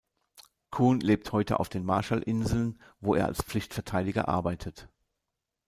[0.71, 4.89] Kun lebt heute auf den Marshallinseln, wo er als Pflichtverteidiger arbeitet.